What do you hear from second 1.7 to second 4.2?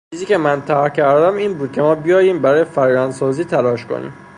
که ما بیایم برای فرایندسازی تلاش کنیم